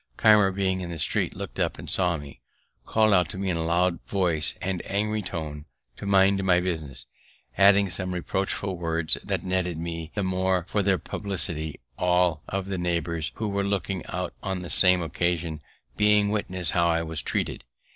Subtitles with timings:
[0.17, 2.41] Keimer, being in the street, look'd up and saw me,
[2.87, 5.65] call'd out to me in a loud voice and angry tone
[5.97, 7.05] to mind my business,
[7.55, 13.31] adding some reproachful words, that nettled me the more for their publicity, all the neighbours
[13.35, 15.59] who were looking out on the same occasion
[15.97, 17.63] being witnesses how I was treated.